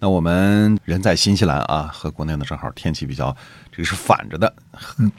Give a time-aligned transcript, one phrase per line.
[0.00, 3.36] 那我们人在新西兰啊，和国内呢正好天气比较，
[3.72, 4.52] 这个是反着的，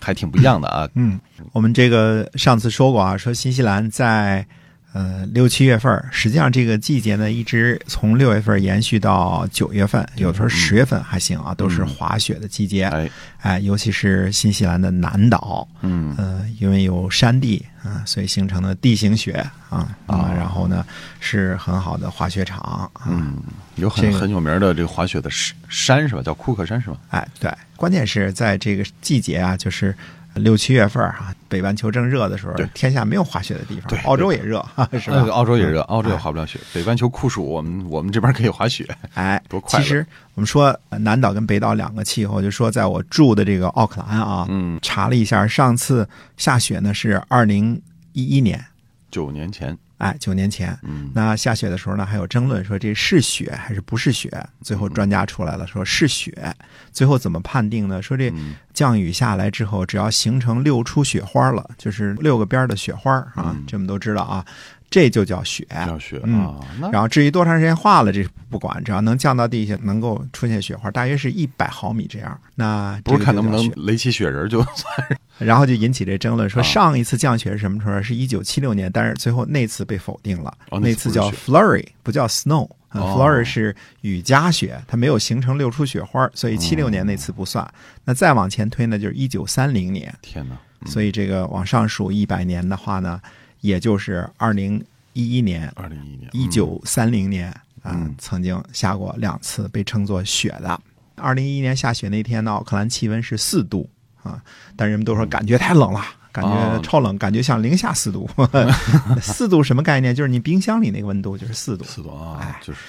[0.01, 0.87] 还挺不一样的啊。
[0.95, 1.19] 嗯，
[1.51, 4.45] 我们这个上次说过啊，说新西兰在
[4.93, 12.85] 呃六七月份，实际上这个季节呢一直从六月份延续到九月份，有的时候十月份还行啊，都是滑雪的季节。
[12.85, 13.09] 哎，
[13.41, 19.33] 哎，尤其是新西兰的南岛，嗯呃，因为有山地啊，所以形成了地形雪
[19.69, 20.85] 啊啊，哦然后呢
[21.19, 22.89] 是很好的滑雪场啊。
[23.07, 23.37] 嗯，
[23.75, 26.23] 有很这个很有名的这个滑雪的山山是吧？
[26.23, 26.97] 叫库克山是吧？
[27.09, 29.95] 哎，对，关键是在这个季节啊，就是
[30.35, 34.63] 六七月份啊，北半球正热的时候对，天下没有滑雪的地方对，澳洲也热，
[34.99, 35.25] 是吧那？
[35.25, 36.59] 个澳洲也热，澳洲也哎滑不了雪。
[36.73, 38.87] 北半球酷暑，我们我们这边可以滑雪。
[39.15, 46.07] 哎多，快其实我们说呃南岛跟北岛两个气候，就说在我住的这个奥克兰啊，嗯，查了一下，上次
[46.37, 47.81] 下雪呢是二零
[48.13, 48.63] 一一年，
[49.11, 50.77] 九年前，哎，九年前。
[50.83, 54.31] 嗯，那下雪的时候呢，还有争论说这是雪还是不是雪。
[54.61, 56.55] 最后专家出来了，说是雪。
[56.91, 58.01] 最后怎么判定呢？
[58.01, 64.45] 说这嗯降雨下来之后，只要形成六出雪花了，就是六个边儿的雪花啊，嗯这我们都知道啊，
[64.89, 65.65] 这就叫雪。
[65.69, 66.59] 叫雪嗯
[66.91, 72.39] 然后至于多长时间化了，这不管，只要能降到地下，能够出现雪花，大约是一百毫米这样。
[72.55, 78.01] 那不是看能不能垒起雪人就算然后就引起这争论，说啊上一次降雪是什么时候？
[78.01, 80.49] 是一九七六年，但是最后那次被否定了。
[80.69, 87.65] 哦那那次叫 flurry，不叫 snow flurry 是雨夹雪，它没有形成六出雪花，所以七六年那次不算。
[88.03, 90.57] 那再往前推呢，就是一九三零年，天哪！
[90.87, 93.21] 所以这个往上数一百年的话呢，
[93.61, 97.49] 也就是二零一一年、二零一一年，一九三零年
[97.81, 100.79] 啊、嗯曾经下过两次被称作雪的。
[101.15, 103.89] 二零一一年下雪那天呢，奥克兰气温是四度
[104.23, 104.41] 啊，
[104.75, 106.01] 但人们都说感觉太冷了。
[106.31, 108.29] 感觉哦超冷，感觉像零下四度。
[109.19, 110.13] 四度什么概念？
[110.13, 111.83] 就是你冰箱里那个温度就是四度。
[111.83, 112.79] 四多哎啊，就是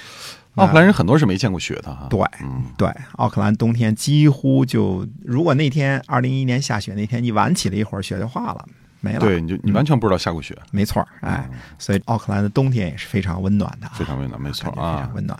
[0.56, 2.06] 奥克兰人很多是没见过雪的哈。
[2.10, 8.68] 对嗯，对，奥克兰冬天几乎就，如果那天二零一一年下雪那天，你晚起了一会儿，雪就化了，
[9.00, 9.20] 没了。
[9.20, 15.14] 对，你就你完全不知道下过雪，没错儿，哎，所以奥克兰的冬天也是非常温暖的啊，非常温暖，没错啊非啊常。
[15.14, 15.38] 温暖。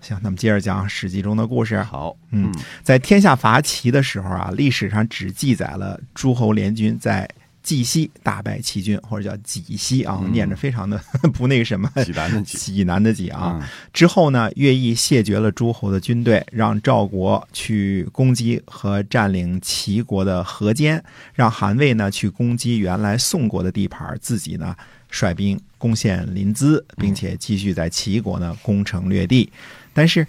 [0.00, 1.82] 行，那么接着讲《史记》中的故事。
[1.82, 7.28] 好，嗯，在天下伐齐的时候啊，历史上只记载了诸侯联军在
[7.66, 10.96] 绩西大败齐军，或者叫己西啊，嗯念着非常的
[11.34, 13.58] 不那个什么，济南的济济南的济啊。
[13.60, 21.02] 嗯之后呢，乐毅谢绝了诸侯的军队，让赵国去攻击和占领齐国的河间，
[21.34, 24.76] 让韩魏呢去攻击原来宋国的地盘，自己呢
[25.10, 29.50] 率兵攻陷临淄，并且继续在齐国呢攻城略地。
[29.92, 30.24] 但是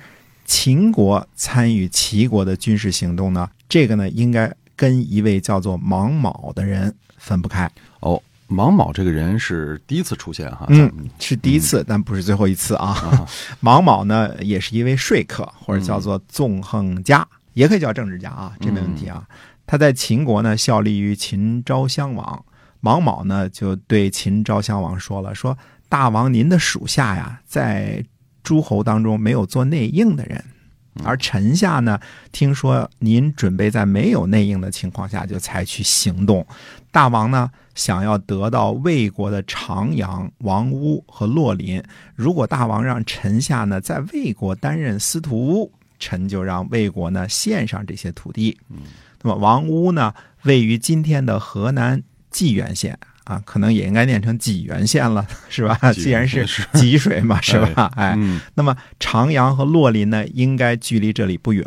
[0.46, 7.70] 秦国参与齐国的军事行动呢，这个呢应该跟一位叫做芒卯的人分不开。
[8.00, 10.66] 哦，王卯这个人是第一次出现哈。
[10.70, 12.88] 嗯，是第一次，但不是最后一次啊。
[12.88, 13.28] 啊
[13.60, 19.28] 芒卯呢，也是一位说客，或者叫做纵横家，也可以叫政治家啊，这没问题啊。
[19.66, 22.46] 他在秦国呢效力于秦昭襄王，
[22.82, 25.58] 王卯呢就对秦昭襄王说了，说
[25.90, 28.06] 大王您的属下呀，在
[28.44, 30.42] 诸侯当中没有做内应的人。
[31.04, 32.00] 而臣下呢，
[32.32, 36.46] 听说您准备在没有内应的情况下就采取行动，
[36.92, 41.82] 大王呢想要得到魏国的长阳、王屋和洛林，
[42.16, 48.58] 如果大王让臣下呢在魏国担任司徒，臣就让魏国呢献上这些土地。
[49.22, 50.14] 那么王屋呢
[50.44, 52.98] 位于今天的河南济源县。
[53.28, 55.78] 啊，可能也应该念成济源县了，是吧？
[55.92, 57.92] 既然是是济水嘛， 是吧？
[57.98, 61.64] 哎，嗯那么长阳和洛林呢，应该距离这里不远，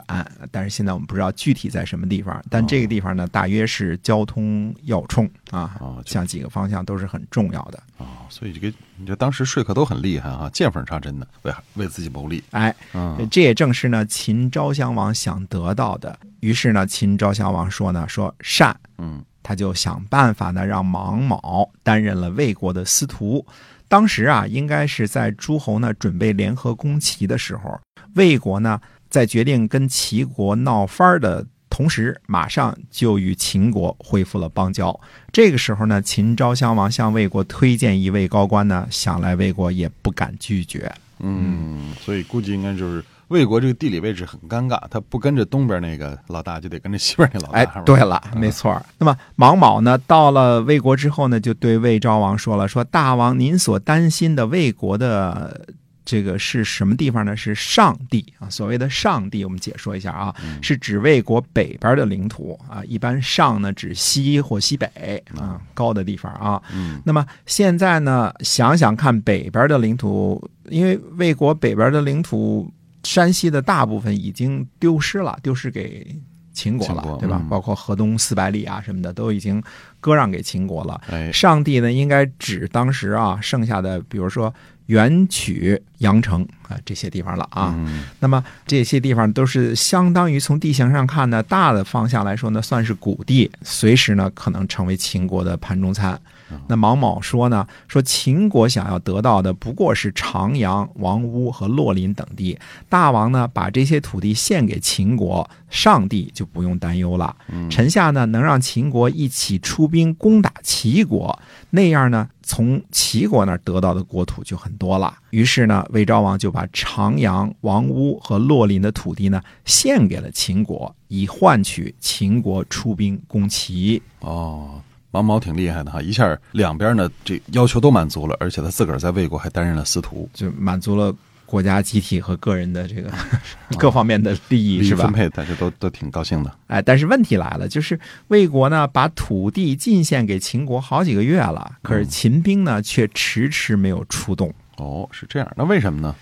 [0.50, 2.42] 但是现在我们不知道具体在什么地方。
[2.48, 5.76] 但这个地方呢，大约是交通要冲啊，
[6.06, 7.78] 向几个方向都是很重要的。
[7.98, 12.42] 哦，所以这个你这当时说客都很厉害啊，见缝插针的为为自己谋利。
[12.52, 16.18] 哎，嗯这也正是呢秦昭襄王想得到的。
[16.40, 23.44] 于是呢，秦昭襄王说呢，说善，嗯他就想办法呢，让芒卯担任了魏国的司徒。
[23.88, 27.76] 当时啊，应该是在诸侯呢准备联合攻齐的时候，
[28.14, 34.96] 魏国呢在决定跟齐国闹翻儿的同时，马上就与秦国恢复了邦交。
[35.32, 40.92] 这个时候呢，秦昭襄王向魏国推荐一位高官呢，想来魏国也不敢拒绝。
[41.18, 47.58] 嗯，所以估计应该就是魏国这个地理位置很尴尬，他不跟着东边那个老大，就得跟着西边那老大。
[47.58, 48.84] 哎，对了，没错儿。
[48.98, 55.64] 那么王莽呢，到了魏国之后呢，就对魏昭王说了：“说大王，您所担心的魏国的
[56.04, 57.36] 这个是什么地方呢？
[57.36, 58.50] 是上地啊。
[58.50, 62.82] 所谓的上地，我们解说一下啊，是指魏国北边的领土啊。
[62.84, 66.60] 一般上呢指西或西北啊，高的地方啊。
[66.74, 72.68] 嗯那么现在呢，想想看北边的领土，因为魏国北边的领土，
[73.02, 76.14] 山西的大部分已经丢失了，丢失给
[76.52, 77.38] 秦国了，国对吧？
[77.40, 79.62] 嗯包括河东四百里啊什么的，都已经
[80.00, 81.00] 割让给秦国了。
[81.10, 84.52] 哎，上帝呢，应该指当时啊剩下的，比如说
[84.86, 87.74] 元曲、阳城啊这些地方了啊。
[87.76, 96.20] 嗯那么这些地方都是相当于从地形上看呢，大的方向来说呢，算是谷地，随时呢可能成为秦国的盘中餐。
[96.66, 102.58] 那王莽说呢，说秦国想要得到的不过是长阳、王屋和洛林等地，
[102.88, 107.36] 大王呢把这些土地献给秦国，上帝就不用担忧了。
[107.70, 111.38] 臣下呢能让秦国一起出兵攻打齐国，
[111.68, 115.14] 那样呢从齐国那儿得到的国土就很多了。
[115.30, 124.00] 于是呢，魏昭王就把长阳、王屋和洛林的土地呢献给了秦国，以换取秦国出兵攻齐。
[124.20, 131.12] 哦，王毛挺厉害的哈，一下两边呢这要求都满足了，而且他自个儿在魏国还担任了司徒，就满足了
[131.50, 133.10] 国家集体和个人的这个
[133.76, 135.12] 各方面的利益，是吧分？
[135.12, 136.56] 配，大家都都挺高兴的。
[136.68, 137.98] 哎，但是问题来了，就是
[138.28, 144.54] 魏国呢把土地进献给秦国好几个月了，可是秦兵呢却迟迟没有出动。
[144.76, 146.14] 哦，是这样，那为什么呢？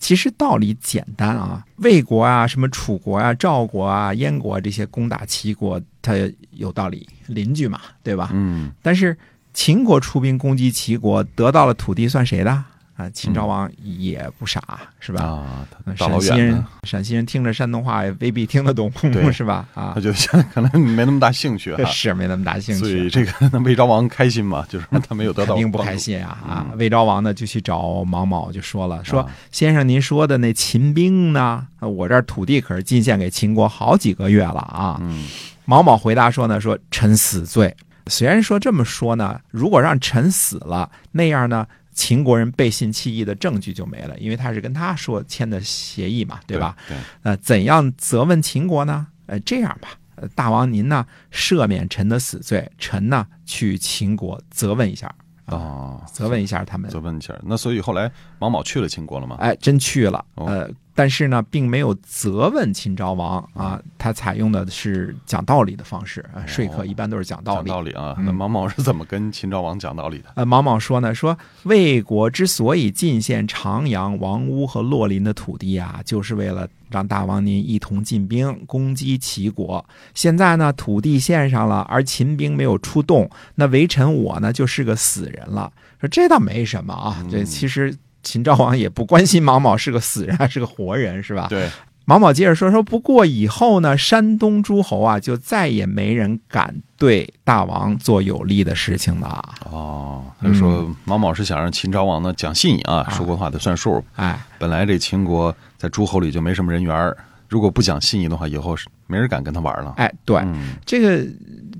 [0.00, 6.12] 其实道理简单啊，魏国啊、什么楚国啊、赵国啊、燕国、啊、这些攻打齐国，它
[6.50, 8.30] 有道理，邻居嘛，对吧？
[8.32, 9.16] 嗯，但是
[9.54, 12.64] 秦国出兵攻击齐国，得到了土地，算谁的
[12.96, 13.08] 啊？
[13.10, 14.62] 秦昭王也不傻，
[15.00, 15.24] 是吧？
[15.24, 18.90] 啊，陕西人，，陕西人听着山东话也未必听得懂，
[19.32, 19.66] 是吧？
[19.74, 21.84] 啊他，就现在可能没那么大兴趣 哈。
[21.86, 23.10] 是没那么大兴所以趣。
[23.10, 26.38] 这个那魏昭王开心嘛，就是他没有得到肯定不开心啊！
[26.46, 31.66] 啊，嗯魏昭王呢就去找毛某，就说了：“说啊先生您说的那秦兵呢？
[31.80, 35.24] 我这儿土地可是进献给秦国好几个月了啊。”嗯
[35.66, 37.74] 毛某回答说呢：“说臣死罪。
[38.08, 46.76] 虽然说这么说呢，如果让臣死了，那样呢，秦国人背信弃义的证据就没了，因为他是跟他说签的协议嘛，对吧？？
[46.88, 49.06] 对，呃，怎样责问秦国呢？
[49.26, 55.14] 呃，这样吧，呃大王您呢赦免臣的死罪，臣呢去秦国责问一下，
[55.46, 56.90] 哦，责问一下他们。
[56.90, 57.34] 责问一下。
[57.42, 59.36] 那所以后来王莽去了秦国了吗？
[59.40, 67.68] 哎，真去了，哦呃，但是呢，并没有责问秦昭王啊，他采用的是讲道理的方式啊，说客一般都是讲道讲理。
[67.68, 70.26] 道理啊，嗯那毛毛是怎么跟秦昭王讲道理的？
[70.36, 79.84] 呃，毛毛说呢，说魏国之所以进献长阳、王屋和洛林的土地啊，就是为了让大王您一同进兵攻击齐国。
[80.14, 85.72] 现在呢，土地献上了，而秦兵没有出动，那为臣我呢就是个死人了。
[86.00, 91.46] 说这倒没什么啊，这其实秦昭王也不关心毛毛是个死人还是个活人，是吧？
[91.48, 91.70] 对，
[92.06, 99.42] 毛毛接着说说，不过以后呢，山东诸侯啊，就再也没人敢对大王做有利的事情了。
[99.70, 104.04] 哦，他说毛毛是想让秦昭王呢讲信义啊，说过话得算数。
[104.16, 107.16] 哎，本来这秦国在诸侯里就没什么人缘儿，
[107.48, 109.94] 如果不讲信义的话，以后是没人敢跟他玩了。
[109.96, 111.26] 哎，对，嗯这个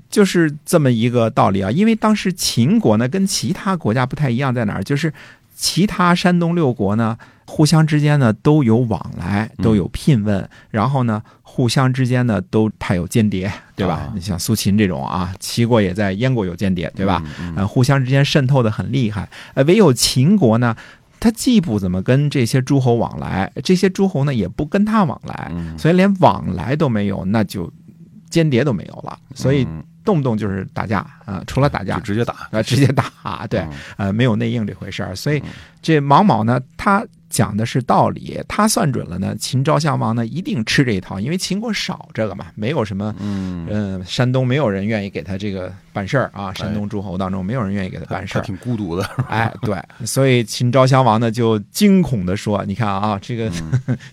[0.09, 1.69] 就是这么一个道理啊。
[1.69, 4.83] 因为当时秦国呢跟其他国家不太一样，在哪儿？
[4.83, 5.13] 就是
[5.55, 13.93] 其他山东六国呢，互相之间呢都有往来，都有聘问，然后呢互相之间呢都派有间谍，对吧？
[13.95, 17.23] 啊你像苏秦这种啊，齐国也在燕国有间谍，对吧？
[17.39, 19.29] 嗯呃，互相之间渗透的很厉害。
[19.53, 20.75] 呃，唯有秦国呢。
[21.17, 27.71] 他既不怎么跟这些诸侯往来，这些诸侯呢也不跟他往来，嗯所以连往来都没有，那就
[28.29, 32.47] 间谍都没有了，所以嗯动不动就是打架啊、除了打架就直接打。
[32.51, 35.15] 啊，直接打，对嗯，呃，没有内应这回事儿。
[35.15, 35.43] 所以
[35.85, 48.41] 这毛毛呢，他讲的是道理，他算准了呢，秦昭襄王呢一定吃这一套，因为秦国少这个嘛，没有什么，嗯，嗯、山东没有人愿意给他这个办事儿啊，山东诸侯当中没有人愿意给他办事儿。
[48.41, 49.07] 他挺孤独的。
[49.29, 53.51] 哎，对，所以秦昭襄王呢就惊恐的说：“你看啊，这个、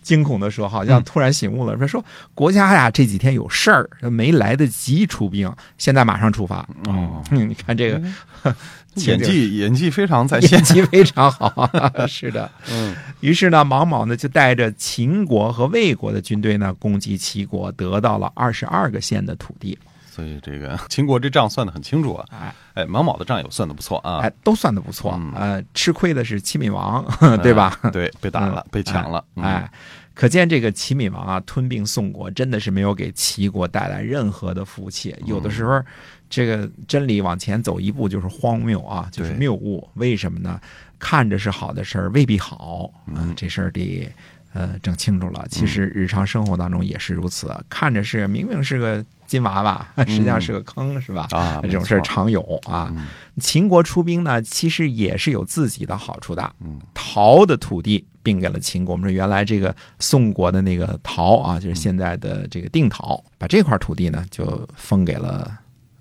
[0.02, 6.58] 惊恐的说，好像突然醒悟了，说说国家呀这几天有事儿，没来得及出兵，现在马上出发。
[6.88, 8.02] 哦，嗯， 你看这个
[8.96, 10.62] 演技演技非常在线演。
[10.64, 12.50] 技非常好啊， 是的。
[12.70, 19.78] 嗯，于是呢，王莽呢就带着秦国和魏国的军队呢攻击齐国，得到了二十二个县的土地。
[20.10, 22.26] 所以这个 秦国这账算得很清楚啊。
[22.38, 24.18] 哎哎，毛毛的账也算得不错啊。
[24.18, 25.14] 哎，都算的不错。
[25.18, 27.02] 嗯呃，吃亏的是齐闵王，
[27.42, 27.78] 对吧？
[27.92, 29.24] 对，被打了，被抢了。
[29.36, 29.70] 嗯哎，
[30.14, 35.14] 可见这个齐闵王啊，吞并宋国，真的是没有给齐国带来任何的福气。
[35.26, 35.82] 有的时候，
[36.28, 39.88] 这个真理往前走一步就是荒谬啊，就是谬误。
[39.94, 40.60] 为什么呢？
[41.02, 44.08] 看着是好的事儿，未必好啊、嗯这事儿得
[44.54, 45.44] 呃整清楚了。
[45.50, 51.26] 其实日常生活当中也是如此，看着是明明是个金娃娃，实际上是个坑，是吧？
[51.32, 52.88] 啊，这种事儿常有啊。
[52.94, 53.06] 嗯
[53.40, 56.54] 秦国出兵呢，其实也是有自己的好处的。
[56.60, 58.92] 嗯，陶的土地并给了秦国。
[58.92, 65.50] 我们说原来这个宋国的那个陶啊，就是现在的这个定陶，把这块土地呢就封给了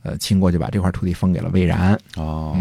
[0.04, 1.98] 呃秦国，就把这块土地封给了魏然。
[2.18, 2.56] 哦。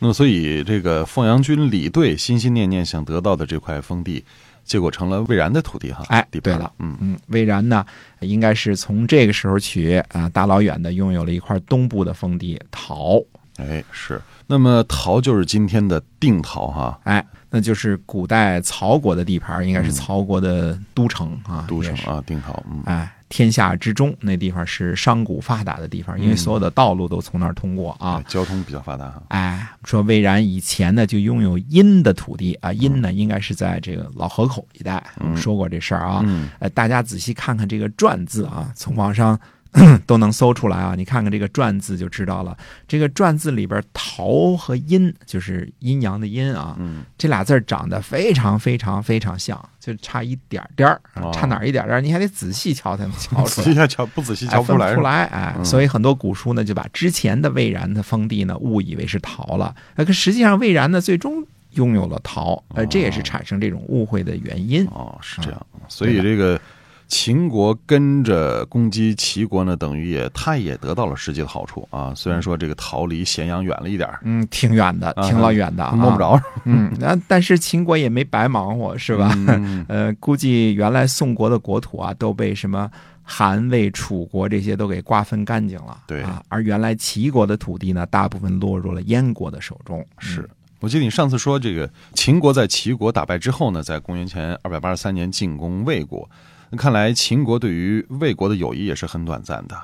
[0.00, 4.24] 嗯那么，所以这个凤阳军李队心心念念想得到的这块封地，
[4.64, 6.04] 结果成了魏然的土地哈。
[6.08, 7.84] 哎地对了，嗯嗯，魏然呢，
[8.20, 13.20] 应该是从这个时候起啊，大老远的拥有了一块东部的封地陶。
[13.56, 14.20] 哎是。
[14.46, 22.62] 那么陶就是今天的定陶哈，哎，那就是古代曹国的地盘，应该是曹国的都城啊，都城啊，定陶。
[22.70, 28.24] 嗯，哎，天下之中那地方是商贾发达的地方，因为嗯所有的道路都从那儿通过啊哎。
[28.28, 29.22] 交通比较发达哈。
[29.28, 35.02] 哎，说魏然以前呢就拥有殷的土地啊，殷呢应该是在这个老河口一带，
[35.34, 36.22] 说过这事儿啊。
[36.26, 39.38] 嗯呃，大家仔细看看这个“篆”字啊，从网上
[40.06, 40.94] 都能搜出来啊。
[40.96, 42.56] 你看看这个“传”字就知道了，
[42.86, 53.64] 这个“传”字里边“陶”和“阴”就是阴阳的“阴”啊，嗯这俩字长得非常非常非常像，就差一点儿点儿，哦差哪一点儿点儿，你还得仔细瞧才能瞧出来。
[53.66, 64.86] 仔细瞧不仔细哎瞧不出来哎，嗯所以很多古书呢就把之前的魏然的封地呢误以为是陶了，呃，可实际上魏然呢最终拥有了陶，呃，这也是产生这种误会的原因。
[64.86, 65.66] 哦，是这样。
[65.86, 66.60] 所以这个
[67.08, 72.12] 秦国跟着攻击齐国呢，等于也他也得到了实际的好处啊。
[72.14, 76.18] 虽然说这个逃离咸阳远了一点，嗯，挺远的，啊挺老远的 啊，摸不。
[76.18, 79.32] 着，嗯，那但是秦国也没白忙活，是吧？
[79.48, 82.90] 嗯 呃，估计原来宋国的国土啊都被什么
[83.22, 90.04] 韩、魏、楚国这些都给瓜分干净了，对啊，而原来齐国的土地呢，大部分落入了燕国的手中。
[90.18, 90.46] 是。
[90.80, 96.28] 我记得你上次说，这个秦国在齐国打败之后呢，在公元前二百八十三年进攻魏国。
[96.70, 99.76] 那看来秦国对于魏国的友谊也是很短暂的。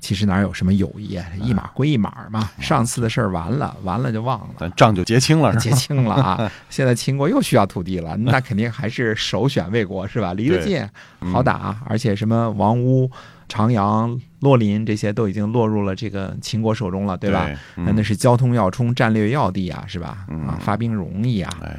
[0.00, 2.50] 其实哪有什么友谊啊，一码归一码嘛。
[2.60, 4.54] 上次的事儿完了，完了就忘了。
[4.58, 5.70] 但账就结清了，结？
[5.70, 6.52] 清了啊！
[6.68, 10.34] 现在秦国又需要土地了，那肯定还是首选魏国是吧？
[10.34, 10.86] 离得近，
[11.32, 13.10] 好打，而且什么王屋、
[13.48, 17.48] 长阳、洛林这些都已经落入了这个秦国手中了，对吧？
[17.76, 20.26] 嗯那那是交通要冲、战略要地啊，是吧？
[20.28, 21.50] 嗯啊，发兵容易啊。
[21.62, 21.78] 哎，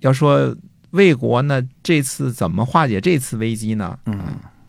[0.00, 0.54] 要说
[0.90, 3.98] 魏国呢，这次怎么化解这次危机呢？
[4.06, 4.18] 嗯，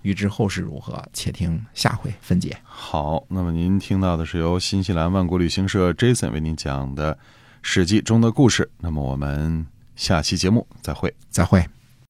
[0.03, 2.55] 预知后事如何，且听下回分解。
[2.63, 7.13] 好，那么您听到的是由新西兰万国旅行社 Jason 为您讲的
[7.61, 8.69] 《史记》中的故事。
[8.79, 11.13] 那么我们下期节目再会。
[11.29, 11.65] 再会。